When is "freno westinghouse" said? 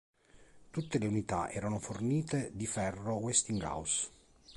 2.65-4.09